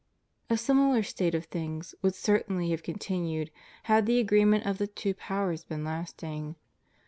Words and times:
A 0.49 0.57
similar 0.57 1.03
state 1.03 1.35
of 1.35 1.45
things 1.45 1.93
would 2.01 2.15
certainly 2.15 2.71
have 2.71 2.81
con 2.81 2.95
tinued 2.95 3.51
had 3.83 4.07
the 4.07 4.17
agreement 4.17 4.65
of 4.65 4.79
the 4.79 4.87
two 4.87 5.13
powers 5.13 5.63
been 5.63 5.83
lasting. 5.83 6.55